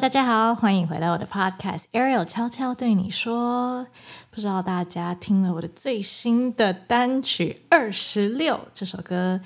[0.00, 3.84] 大家好，欢迎回到我的 Podcast Ariel 悄悄对你说。
[4.30, 9.40] 不知道大家听了我的最新的单曲二十六这首歌，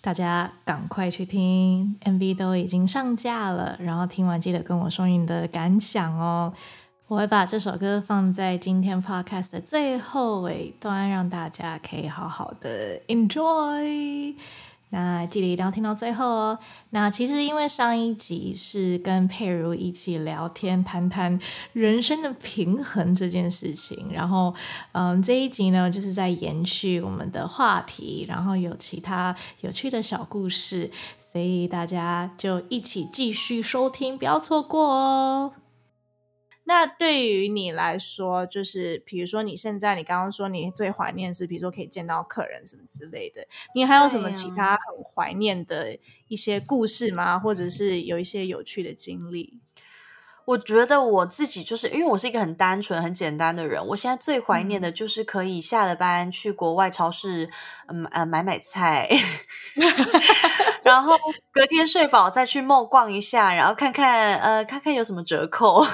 [0.00, 3.76] 大家赶快去听，MV 都已经上架了。
[3.78, 6.54] 然后听完记得跟我说你的感想哦。
[7.06, 14.34] 我会把这首歌放在今天 Podcast 的最后尾端，让大家可以好好的 enjoy。
[14.90, 16.58] 那记得一定要听到最后哦。
[16.90, 21.38] 那其实因为上一集是跟佩如一起聊天，谈谈
[21.72, 24.54] 人生的平衡这件事情，然后
[24.92, 35.52] 嗯，这一集呢就是在延续我们的话题，然后有其他有趣的小故事，所以大家就一起继续收听，不要错过哦。
[36.64, 47.38] 那对于你来说，就是比如说你现在，你刚刚说你最怀念是，比如说可以见到客人什么之类的，你还有什么其他很怀念的一些故事吗？
[47.38, 49.60] 或者是有一些有趣的经历？
[50.46, 57.48] 我觉得我自己就是因为我是一个很单纯、很简单的人，我现在最怀念的就是可以下了班去国外超市，
[57.88, 59.08] 嗯呃买买菜，
[60.82, 61.16] 然后
[61.52, 65.84] 隔天睡饱再去梦逛一下，然后看看呃看看有什么折扣。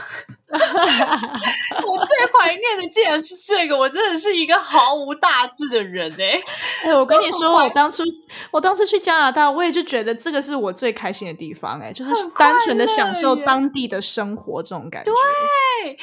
[0.53, 6.41] 我最怀念的竟然是这个，我真的是一个毫无大志的人哎！
[6.85, 8.05] 哎，我跟你说，我当初
[8.53, 15.11] 我当初去加拿大，我也就觉得这个是我最开心的地方哎，就是单纯的享受当地的生活这种感觉。
[15.11, 15.99] 对，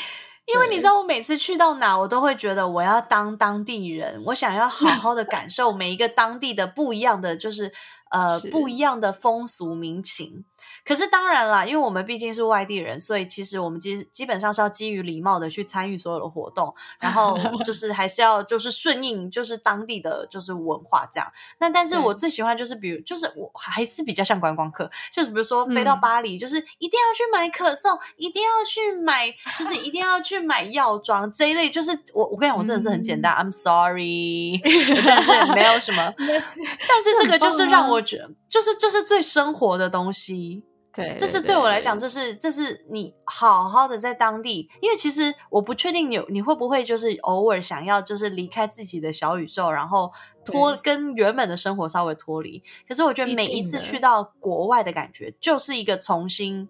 [0.53, 7.71] 因为你知道，我每次去到哪，我都会觉得我要当当地人，我想要好好的感受每一个当地的不一样的，就是
[8.13, 10.45] 呃不一样的风俗民情。
[10.85, 21.31] 可是当然啦，因为我们毕竟是外地人，所以其实我们基基本上是要基于礼貌的去参与所有的活动，然后 就是还是要就是顺应就是当地的就是文化这样。
[21.59, 31.69] 那但是我最喜欢就是比如就是我还是比较像观光客，就是比如说飞到巴黎，就是一定要去买可颂，一定要去买，就是一定要去买药妆这一类。
[31.69, 34.61] 就是我我跟你讲，我真的是很简单，I'm sorry，
[35.05, 36.13] 但是没有什么。
[36.17, 40.63] 但是这个就是让我觉得，就是这是最生活的东西。
[40.95, 50.11] 对，这是对我来讲，这是这是你好好的在当地，因为其实我不确定你你会不会就是偶尔想要就是离开自己的小宇宙，然后
[50.45, 52.61] 脱跟原本的生活稍微脱离。
[52.87, 56.69] 可是我觉得每一次去到国外的感觉，就是一个重新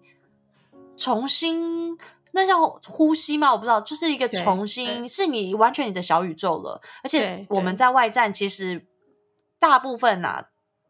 [0.96, 1.98] 重新
[2.32, 3.52] 那叫呼吸吗？
[3.52, 6.80] 我不知道，就是一个重新是你完全你的小宇宙了。
[7.02, 8.86] 而且我们在外站，其实
[9.58, 10.46] 大部分呐，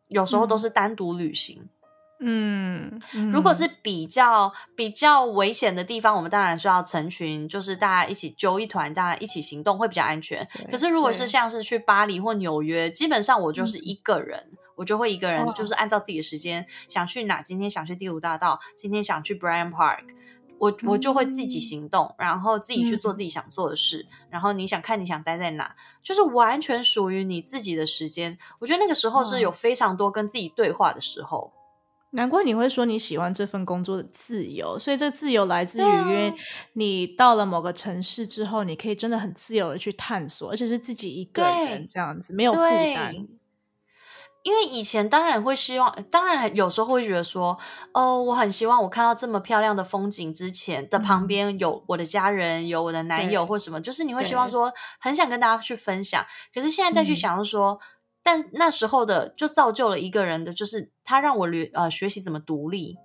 [0.09, 1.69] 有时候都是单独旅行。
[2.21, 3.01] 嗯，
[3.33, 10.49] 如果是比较比较危险的地方，我们当然是要成群，就是大家一起揪一团，大家一起行动会比较安全。
[10.71, 20.05] 可是如果是像是去巴黎或纽约，基本上我就是一个人，我就会一个人，就是按照自己的时间想去哪，今天想去第五大道，今天想去 Bryant Park，
[20.65, 24.07] 我我就会自己行动，然后自己去做自己想做的事。
[24.31, 28.39] 然后你想看你想待在哪，就是完全属于你自己的时间。
[28.59, 31.53] 我觉得那个时候是有非常多跟自己对话的时候。
[32.11, 36.33] 难怪你会说你喜欢这份工作的自由，所以这自由来自于，因为
[36.75, 43.15] 你到了某个城市之后，你可以真的很自由的去探索，而且是自己一个人这样子，没有负担。
[44.45, 47.59] 因为以前当然会希望，当然有时候会觉得说，
[47.93, 56.25] 哦，我很希望我看到这么漂亮的风景之前的旁边有我的家人，有我的男友或什么，就是你会希望说很想跟大家去分享。
[56.55, 57.81] 可是现在再去想说。
[58.27, 62.97] 但那时候的就造就了一个人的，就是他让我学呃学习怎么独立，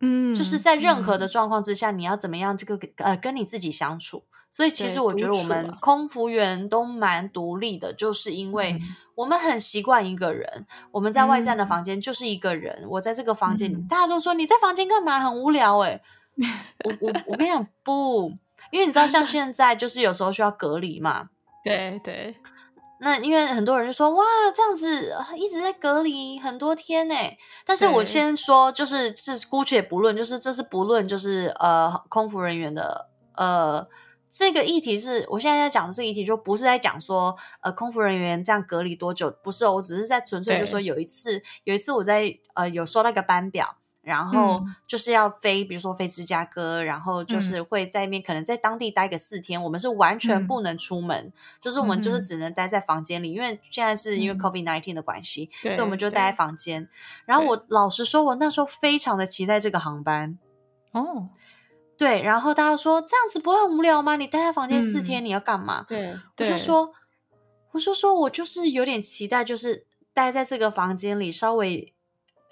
[0.00, 4.24] 嗯，就是在任何的状况之下，你要怎么样这个呃跟你自己相处。
[4.54, 8.80] 所以其实我觉得我们空服员都蛮独立的，就是因为
[9.16, 10.64] 我们很习惯一个人。
[10.92, 15.18] 我们在外站的房间就是一个人，我在这个房间里，大家都说你在房间干嘛？
[15.18, 16.00] 很无聊哎。
[16.84, 18.32] 我我我跟你讲不，
[18.70, 21.30] 因为你知道像现在就是有时候需要隔离嘛，
[21.64, 22.36] 对对。
[23.00, 24.22] 那因为很多人就说哇，
[24.54, 27.14] 这样子一直在隔离很多天呢。
[27.66, 33.84] 但是我先说，就是这姑且不论，就是这是不论，就是呃，空服人员的呃
[34.36, 43.76] 这个议题是，我现在在讲的这个议题，就不是在讲说呃空服人员这样隔离多久，不是，我只是在纯粹就说有一次，有一次我在呃有收到一个班表。
[44.04, 49.62] 然后就是要飞，比如说飞芝加哥，然后就是会在那边可能在当地待个四天。
[49.62, 56.86] 我们是完全不能出门，就是我们就是只能待在房间里，因为现在是因为 COVID nineteen 的关系，所以我们就待在房间。
[57.24, 60.38] 然后我老实说，我那时候非常的期待这个航班。
[60.92, 61.30] 哦，
[62.04, 64.16] 对，然后大家说这样子不会很无聊吗？
[64.16, 65.84] 你待在房间四天，你要干嘛？
[65.88, 66.92] 对，我就说，
[67.72, 71.94] 我就说我就是有点期待，就是待在这个房间里，稍微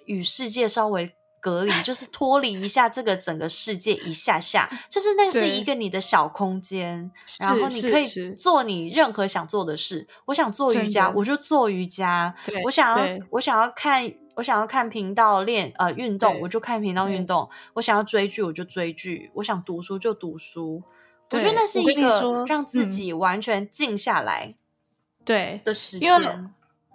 [0.07, 1.15] 与世界稍微。
[1.43, 7.11] 隔离，就是脱离一下这个整个世界一下下， 就是那是一个你的小空间，
[7.41, 8.07] 然后你可以
[8.37, 10.07] 做你任何想做的事。
[10.27, 12.33] 我想做瑜伽，我就做瑜伽；
[12.67, 20.83] 我想要我想要看我想要看频道练呃运动，我就看频道运动；我想要追剧，我就追剧；我想读书就读书。
[21.31, 24.55] 我觉得那是一个让自嗯己完全静下来
[25.25, 26.11] 对，的时间。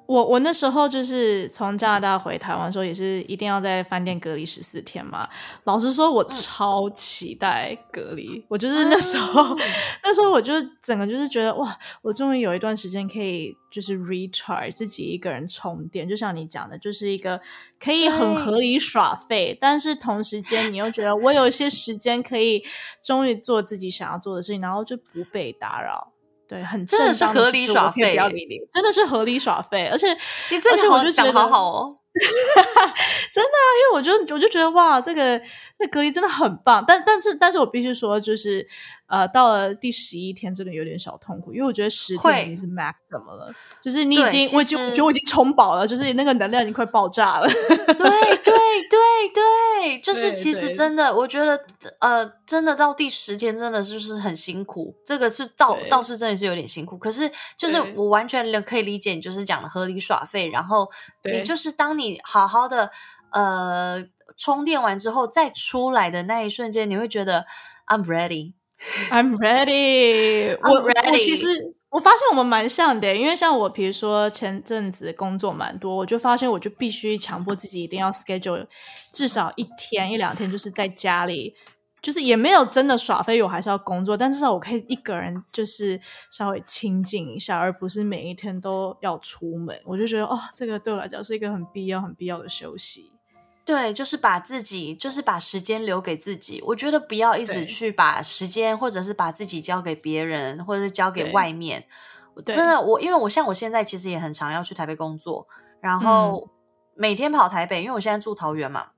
[0.07, 5.27] 我我那时候就是从加拿大回台湾的时候，也是一定要在饭店隔离十四天嘛。
[5.65, 8.43] 老实说，我嗯超期待隔离。
[8.47, 9.57] 我就是那时候，哦
[10.03, 16.07] 那时候我就整个就是觉得哇，我终于有一段时间可以就是 recharge 自己一个人充电。
[16.07, 17.41] 就像你讲的，就是一个
[17.77, 22.63] 可以很合理耍废，但是同时间你又觉得我有一些时间可以
[23.03, 26.13] 终于做自己想要做的事情，然后就不被打扰。
[26.47, 30.07] 对，很真的是合理耍废不要理你，真的是合理耍废，而且
[30.49, 31.95] 你且我就觉得好好哦。
[33.31, 35.39] 真的啊，因为我就我就觉得哇，这个
[35.77, 38.67] 这隔离真的很棒，但但是但是我必须说，就是
[39.07, 47.47] 呃，到了第十一天真的有点小痛苦，因为我觉得十会天已经是 max 怎么了，就是你已经我已经我觉得我已经充饱了，就是那个能量已经快爆炸了。
[47.47, 48.53] 对对
[48.89, 48.97] 对
[49.33, 51.59] 对，就是其实真的，我觉得
[51.99, 55.87] 呃，真的到第十天真的就是很辛苦，这个是倒对。
[55.89, 56.97] 倒是真的是有点辛苦。
[56.97, 60.89] 可是就是我完全可以理解你就是讲的合理耍废，然后
[61.31, 62.91] 你就是当你好好的
[63.37, 64.03] 呃
[64.35, 67.45] 充电完之后再出来的那一瞬间，你会觉得
[67.85, 68.53] I'm ready。
[69.11, 71.45] I'm ready 我 ready 其实
[71.89, 78.65] 我发现我们蛮像的，因为像我，比如说前阵子工作蛮多，我就发现我就必须强迫自己一定要 schedule
[79.13, 81.55] 至少一天一两天，就是在家里。
[81.99, 85.99] 就是也没有真的耍飞，我还是要工作，但至少我可以一个人，就是
[86.31, 89.81] 稍微清静一下，而不是每一天都要出门。
[89.83, 93.16] 我就觉得，哦，这个对我来讲是一个很必要、很必要的休息。
[93.67, 96.63] 对，就是把自己，就是把时间留给自己。
[96.67, 101.85] 我觉得不要一直去把时间，或者是把自己交给别人，或者是交给外面。
[102.45, 105.45] 真的，我因为我像我现在其实也很常要去台北工作，
[105.81, 106.49] 然嗯后
[106.95, 108.91] 每天跑台北，因为我现在住桃园嘛，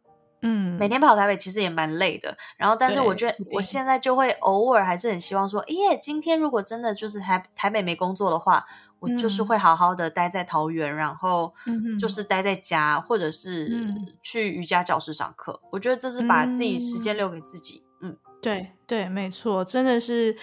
[0.43, 2.37] 嗯，每天跑台北其实也蛮累的。
[2.55, 8.65] 然后，但是我觉得我现在就会偶尔还是很希望说，耶，今天如果真的就是台台北没工作的话，
[8.99, 11.53] 我就是嗯会好好的待在桃园，然后
[11.99, 15.61] 就是待在家，或者是嗯去瑜伽教室上课。
[15.71, 17.83] 我觉得这是把自己时间嗯留给自己。
[18.01, 20.35] 嗯，对对，没错，真的是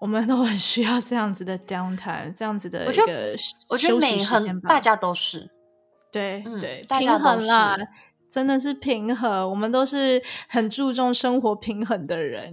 [0.00, 3.36] 我们都很需要这样子的 downtime，这样子的一个
[3.70, 5.40] 我觉得休息每时间吧很大家都是。
[5.40, 5.50] 嗯
[6.14, 7.88] 对对平大家都衡啦是，
[8.34, 12.52] 真的是平衡，我们都是很注重生活平衡的人，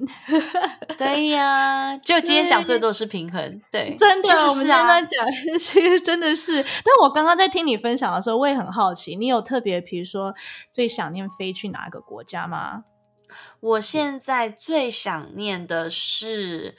[0.95, 3.59] 对呀，就今天讲对最多是平衡。
[3.71, 6.61] 对，真的其，实我们是啊现在讲， 其实真的是。
[6.61, 10.35] 但我刚刚在听你分享的时候，我也很好奇，你有特别，比如说
[10.69, 12.83] 最想念飞去哪个国家吗？
[13.59, 16.77] 我现在最想念的是，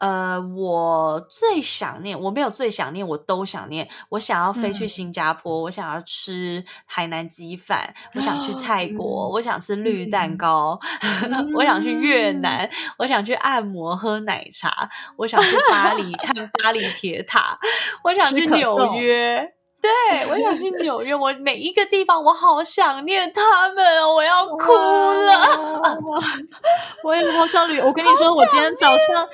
[0.00, 3.88] 呃，我最想念，我没有最想念，我都想念。
[4.10, 10.78] 我想要飞去嗯新加坡，我想要吃海南鸡饭，我想去泰国，嗯我想吃绿蛋嗯糕，
[11.56, 17.58] 我想去越嗯南，我想去按摩喝奶茶，我想去巴黎 看巴黎铁塔，
[18.04, 19.57] 我想去纽颂约。
[19.80, 19.90] 对，
[20.28, 25.98] 我想去纽约，我每一个地方我好想念他们哦，我要哭了。
[27.04, 27.80] 我也好想旅。
[27.80, 29.28] 我跟你说，我今天早上，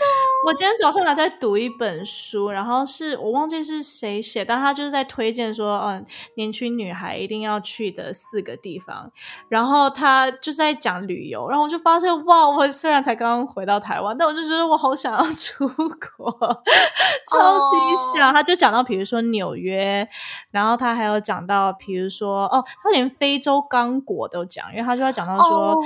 [0.46, 6.04] 我今天早上还在读一本书，然后是我忘记是谁写，但他就是在推荐说，嗯，
[6.36, 9.10] 年轻女孩一定要去的四个地方。
[9.48, 12.46] 然后他就是在讲旅游，然后我就发现，哇！
[12.50, 16.30] 我虽然才刚刚回到台湾，但我就觉得我好想要出国，
[17.32, 17.76] 超级
[18.14, 18.30] 想。
[18.30, 20.06] 他就讲到，比如说纽约。
[20.50, 25.78] 然后他还有讲到，比如说哦，他连非洲刚果都讲，因为他就要讲到说，哦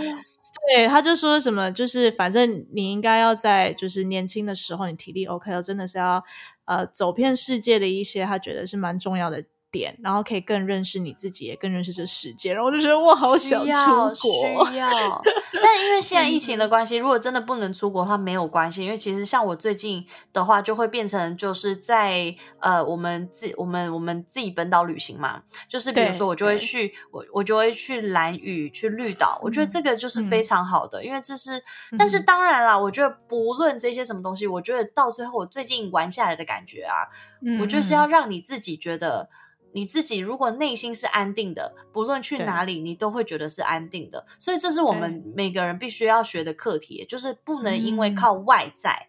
[0.75, 6.25] 对，他就说什么，就是反正你应该要在就是年轻的时候，你体力 OK 了，真的是要
[6.65, 9.45] 呃走遍世界的一些他觉得是蛮重要的
[9.79, 12.53] 点，然后可以更认识你自己，也更认识这世界。
[12.53, 14.89] 然后我就觉得我好想出国，需要。
[15.63, 18.85] 但因为现在疫情的关系，如果真的不能出国的话，没有关系。
[18.85, 31.63] 因为其实像我最近的话，就会变成就是在呃，我们自我们我们自己本岛旅行嘛，就是比如说我就会去我我就会去蓝屿、去绿岛，我觉得这个就是非常好的，因为这是。
[31.97, 37.09] 但是嗯当然啦，我觉得不论这些什么东西，我觉得到最后我最近玩下来的感觉啊，
[37.43, 39.29] 嗯我就是要让你自己觉得，
[39.73, 44.27] 你自己如果内心是安定的，不论去哪里，你都会觉得是安定的。
[44.39, 49.09] 所以这是我们每个人必须要学的课题，就是不能因为嗯靠外在。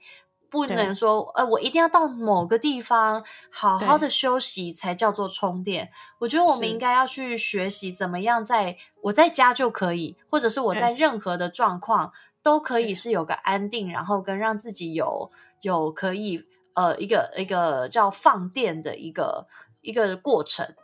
[0.52, 5.92] 不能说呃，我一定要到某个地方好好的休息才叫做充电。
[6.18, 12.12] 我觉得我们应该要去学习怎么样，在我在家就可以，或者是我在任何的状况
[12.42, 15.30] 都可以是有个安定，然后跟让自己有
[15.62, 19.46] 有可以呃一个一个叫放电的一个
[19.82, 20.76] 一个过程。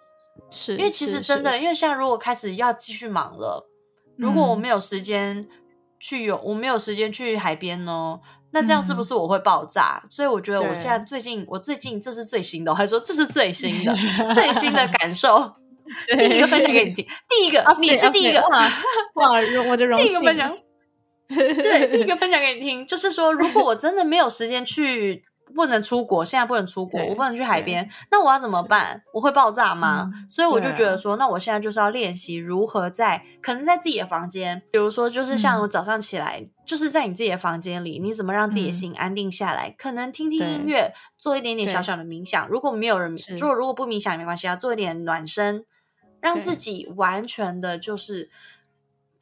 [0.51, 3.69] 是因为其实真的，因为现在如果开始要继续忙了，
[4.17, 5.47] 如果我没有时间
[5.97, 8.19] 去游，我没有时间去海边呢。
[8.51, 10.03] 那这样是不是我会爆炸？
[10.09, 13.95] 所以我觉得我现在最近，我最近这是最新的，我还说这是最新的
[14.35, 15.53] 最新的感受。
[16.07, 18.69] 第一个分享给你听，第一个你是第一个哇，
[19.69, 20.07] 我的荣幸。
[20.07, 20.57] 第一个分享，
[21.29, 25.23] 对，第一个分享给你听， 就是说，如果我真的没有时间去。
[25.53, 29.03] 不能出国，现在不能出国，我不能去海边，那我要怎么办？
[29.13, 30.11] 我会爆炸吗？
[30.29, 39.69] 所以我就觉得说，那我现在就是要练习如何在可能在自己的房间，比如说就是像我早上起来，就是在你自己的房间里，你怎么让自己的心安定下来？
[39.77, 42.47] 可能听听音乐，做一点点小小的冥想。
[42.49, 45.65] 如果没有人做，如果不冥想也没关系啊，做一点暖身，
[46.19, 48.29] 让自己完全的就是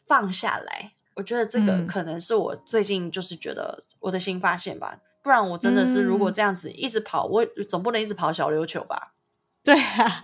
[0.08, 0.94] 放下来。
[1.16, 4.98] 我觉得这个可能是我最近就是觉得我的新发现吧。
[5.24, 9.14] 不然我真的是，如果这样子一直跑，我总不能一直跑小琉球吧？
[9.64, 10.22] 对啊，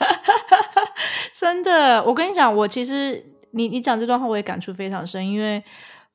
[1.34, 2.04] 真的。
[2.04, 5.64] 我跟你讲，我其实你你讲这段话，我也感触非常深，因为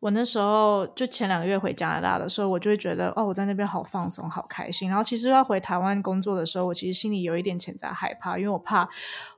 [0.00, 4.91] 我那时候就前两个月回加拿大的时候，我就会觉得哦，我在那边好放松，好开心。
[4.91, 8.87] 然后其实要回台湾工作的时候，我其实心里有一点潜在害怕，因为我怕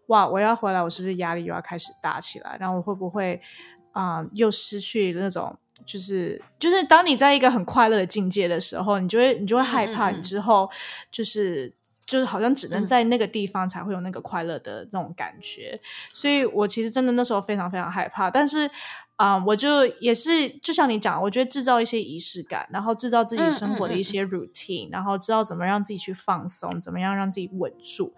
[0.08, 2.56] 哇，我要回来，我是不是压力又要开始大起来？
[2.58, 3.40] 然后我会不会
[3.92, 5.56] 啊，又失去那种？
[5.84, 10.70] 就是就是，当你在一个很快乐的境界的时候，你就会你就会害怕，你之后
[11.10, 11.72] 就是
[12.06, 15.80] 就是好像只能在那个地方才会有那个快乐的那种感觉。
[16.12, 18.70] 所以我其实真的那时候非常非常害怕，但是。
[19.16, 28.12] 啊，我就也是，就像你讲，我觉得制造一些仪式感，然后制造自己生活的一些 routine，然后知道怎么让自己去放松，怎么样让自己稳住。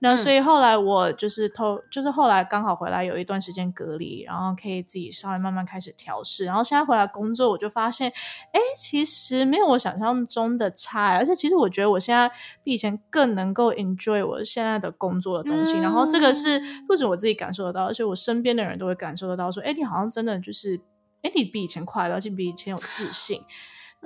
[0.00, 6.46] 那所以后来我就是偷，就是后来刚好回来有一段时间隔离，然后可以自己稍微慢慢开始调试。
[6.46, 8.10] 然后现在回来工作，我就发现，
[8.52, 12.28] 哎，其实没有我想象中的差，而且其实我觉得我现在
[12.64, 15.78] 比以前更能够 enjoy 我现在的工作的东西。
[15.78, 20.39] 然后这个是不止我自己感受得到，而且我身边的人都会感受得到，说，哎，你好像真的。
[20.40, 20.80] 就是，
[21.22, 23.42] 哎，你比以前快乐，而且比以前有自信，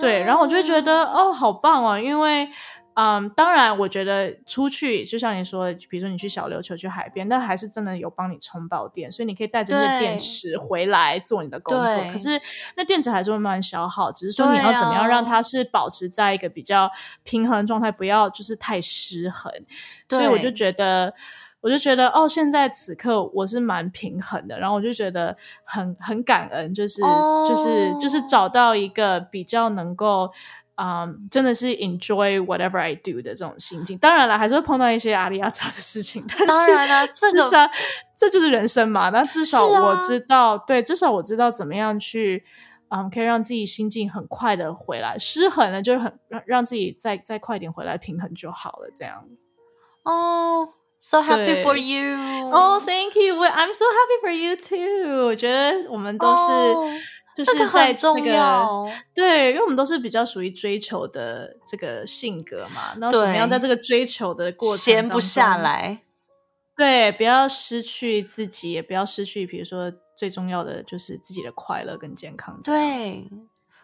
[0.01, 0.21] 对。
[0.23, 1.99] 然后我就会觉得，哦，好棒哦！
[1.99, 2.49] 因为，
[2.95, 11.87] 嗯，当然，我觉得出去，就像你说，比如说你去小琉球、去海边，那还是真的有帮你充饱电，所以你可以带着那电池回来做你的工作。
[12.13, 12.41] 可是，
[12.77, 16.91] 那电池还是会慢慢消耗，只是说你要怎么样让它是保持在一个比较
[17.23, 19.53] 平衡的状态，不要就是太失衡。
[20.09, 21.15] 所以我就觉得。
[21.65, 27.01] 我就觉得哦，现在此刻我是蛮平衡的，然后我就觉得很很感恩，就是
[27.49, 30.31] 就是就是找到一个比较能够
[30.75, 33.97] 啊，真的是 enjoy whatever I do 的这种心境。
[33.97, 37.41] 当然了，还是会碰到一些阿里亚杂的事情，但当然了，这个
[38.15, 39.09] 这就是人生嘛。
[39.09, 42.45] 那至少我知道，对，至少我知道怎么样去
[42.91, 45.17] 嗯，可以让自己心境很快的回来。
[45.19, 48.91] 失衡了，就是很让让自己再再快点回来平衡就好了。
[48.95, 49.25] 这样
[50.03, 50.69] 哦。
[51.07, 52.17] So happy for you!
[52.51, 53.35] Oh, thank you!
[53.45, 55.27] I'm so happy for you too.
[55.27, 57.05] 我觉得我们都是
[57.37, 62.97] 就是在这个对，因为我们都是比较属于追求的这个性格嘛。
[62.99, 66.01] 然后怎么样在这个追求的过程闲不下来？
[66.75, 72.59] 对，不要失去自己，也不要失去，比如说最重要的就是自己的快乐跟健康。
[72.65, 73.29] 对，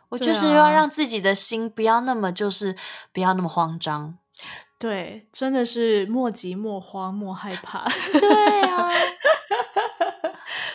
[0.09, 2.75] 我就是要让自己的心不要那么就是
[3.13, 4.17] 不要那么慌张。
[4.81, 7.85] 对，真的是莫急莫慌莫害怕。
[8.19, 8.89] 对啊，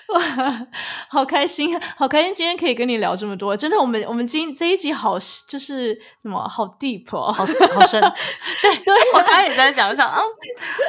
[0.09, 0.67] 哇，
[1.09, 2.35] 好开心，好开心！
[2.35, 7.99] 今天可以跟你聊这么多，真的，我们我们今这一集好就是什么好 deep 哦，好好深。
[8.61, 10.21] 对对， 我刚才也在讲讲啊，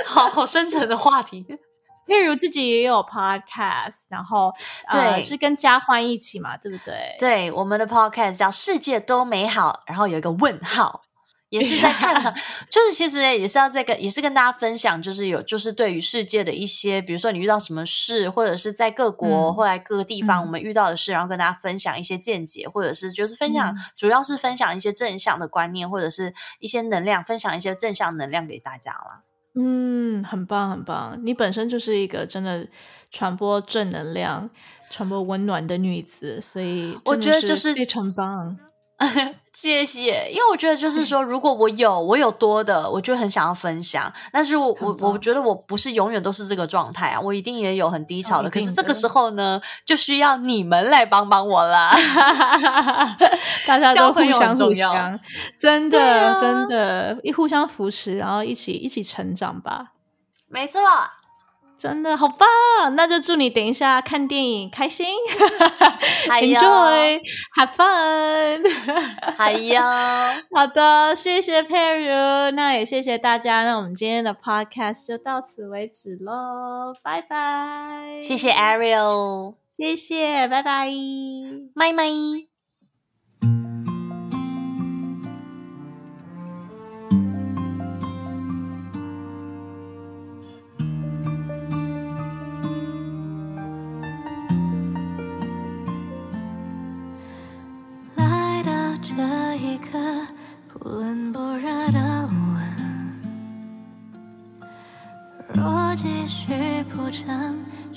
[0.04, 1.42] 好好深沉的话题。
[2.06, 4.52] 例如自己也有 podcast，然后
[4.92, 7.16] 对，是跟嘉欢一起嘛，对不对？
[7.18, 11.00] 对，我们的 podcast 叫《世界多美好》，然后有一个问号。
[11.48, 12.34] 也是在看，
[12.68, 29.22] 就是其实也是要在跟，也是跟大家分享，就是有就是对于世界的一些，比如说你遇到什么事，或者是在各国或者各个地方我们遇到的事，然后跟大家分享一些见解，或者是就是分享，主要是分享一些正向的观念，或者是一些能量，分享一些正向能量给大家啦。
[29.54, 32.66] 嗯，很棒很棒，你本身就是一个真的
[33.10, 34.50] 传播正能量、
[34.90, 38.58] 传播温暖的女子，所以我觉得就是非常棒。
[39.52, 44.12] 谢谢，因为我觉得就是说，如果我有我有多的，我就很想要分享。
[44.30, 48.50] 但是我我我觉得我不是永远都是这个状态啊，我一定也有很低潮的。
[48.50, 51.96] 可是这个时候呢，就需要你们来帮帮我啦。
[53.66, 55.18] 大家 都互相互相，
[55.58, 59.92] 真的真的，一互相扶持，然后一起一起成长吧。
[60.48, 60.80] 没错。
[61.76, 62.95] 真的好棒！
[62.97, 65.06] 那就祝你等一下看电影开心，
[66.28, 68.62] Enjoy，Have fun，
[69.37, 69.80] 还有
[70.54, 78.21] 好的，谢谢佩如，那也谢谢大家，那我们今天的 Podcast 就到此为止喽，拜拜！
[78.23, 80.88] 谢谢 Ariel，谢谢，拜拜，
[81.75, 82.55] 拜拜。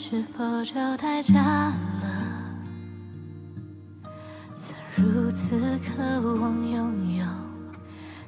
[0.02, 1.74] 是否就太假了？
[4.58, 6.02] 曾如此渴
[6.40, 7.26] 望拥有，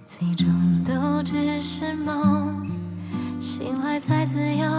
[0.05, 2.69] 最终都只是梦。
[3.39, 4.69] 醒来再自由，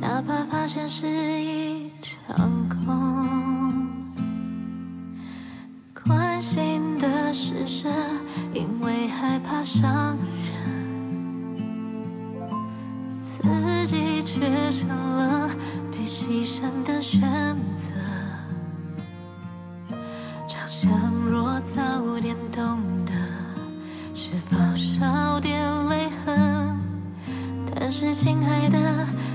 [0.00, 1.08] 哪怕发现是
[1.42, 3.88] 一场空。
[6.04, 7.90] 关心的是这，
[8.54, 10.54] 因为害怕伤人，
[13.20, 13.42] 自
[13.84, 15.50] 己却成了。
[16.30, 17.20] 牺牲的选
[17.74, 17.90] 择，
[20.46, 20.88] 常想
[21.26, 23.12] 若早点懂得，
[24.14, 26.78] 是否少点泪痕？
[27.74, 28.78] 但是亲爱的，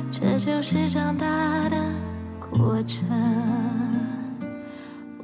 [0.10, 1.76] 这就是长大的
[2.40, 3.06] 过程。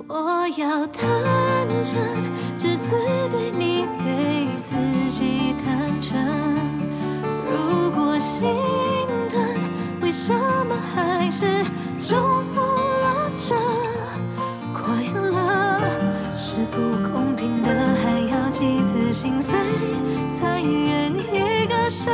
[0.09, 1.07] 我要坦
[1.85, 1.97] 诚，
[2.57, 2.97] 只字
[3.31, 4.75] 对你，对自
[5.09, 6.19] 己坦诚。
[7.47, 8.53] 如果心
[9.29, 9.39] 疼，
[10.01, 10.60] 为什么
[10.93, 11.31] 还？
[11.31, 11.45] 是
[12.03, 13.55] 重复了这
[14.73, 14.83] 快
[15.15, 15.79] 乐
[16.35, 16.75] 是不
[17.09, 17.69] 公平的，
[18.03, 19.55] 还要几次心碎
[20.29, 22.11] 才愿意割舍，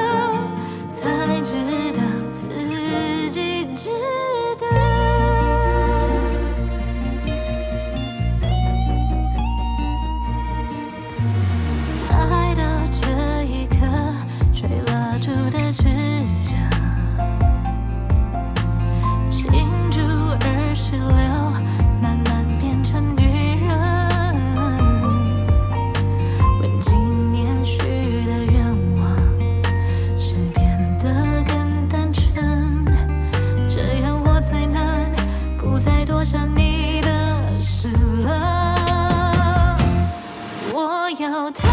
[41.20, 41.68] 要坦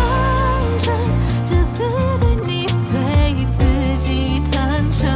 [0.79, 0.95] 诚，
[1.45, 1.85] 这次
[2.19, 5.07] 对你，对自己坦诚。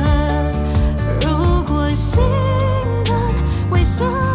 [1.22, 2.20] 如果心
[3.06, 3.16] 疼，
[3.70, 4.27] 为什么？